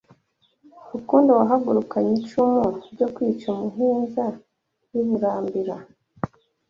Rugondo 0.91 1.31
wahagurukanye 1.39 2.11
icumu 2.21 2.63
ryo 2.93 3.07
kwica 3.13 3.47
umuhinza 3.51 4.23
w'i 4.91 5.03
Burambira 5.07 5.75